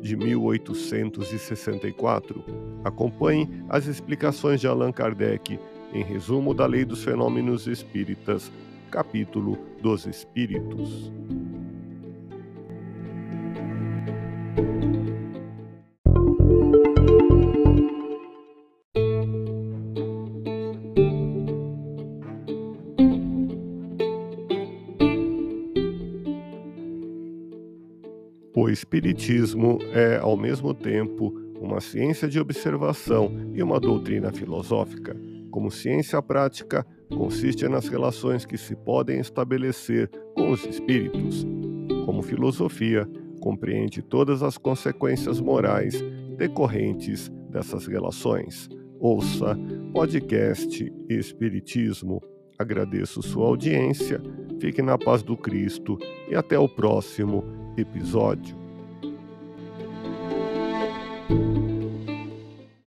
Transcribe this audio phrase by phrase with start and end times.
[0.00, 2.44] de 1864.
[2.84, 5.58] Acompanhe as explicações de Allan Kardec
[5.92, 8.52] em resumo da Lei dos Fenômenos Espíritas,
[8.90, 11.10] capítulo dos Espíritos.
[28.60, 35.16] O Espiritismo é, ao mesmo tempo, uma ciência de observação e uma doutrina filosófica.
[35.48, 41.46] Como ciência prática, consiste nas relações que se podem estabelecer com os espíritos.
[42.04, 43.08] Como filosofia,
[43.40, 46.02] compreende todas as consequências morais
[46.36, 48.68] decorrentes dessas relações.
[48.98, 49.56] Ouça
[49.92, 52.20] podcast Espiritismo.
[52.58, 54.20] Agradeço sua audiência,
[54.58, 55.96] fique na paz do Cristo
[56.28, 58.56] e até o próximo episódio.